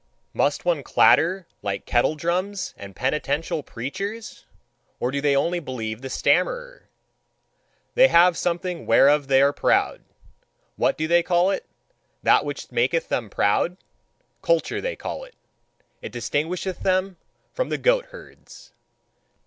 [0.33, 4.47] Must one clatter like kettledrums and penitential preachers?
[4.99, 6.89] Or do they only believe the stammerer?
[7.93, 10.01] They have something whereof they are proud.
[10.75, 11.67] What do they call it,
[12.23, 13.77] that which maketh them proud?
[14.41, 15.35] Culture, they call it;
[16.01, 17.17] it distinguisheth them
[17.53, 18.73] from the goatherds.